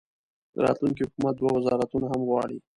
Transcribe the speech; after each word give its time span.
د 0.53 0.55
راتلونکي 0.65 1.01
حکومت 1.07 1.33
دوه 1.37 1.51
وزارتونه 1.57 2.05
هم 2.11 2.21
غواړي. 2.29 2.57